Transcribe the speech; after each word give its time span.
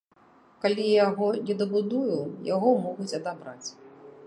Калі 0.63 0.85
я 0.85 0.95
яго 1.09 1.27
не 1.49 1.57
дабудую, 1.59 2.17
яго 2.55 2.69
могуць 2.89 3.13
адабраць. 3.21 3.67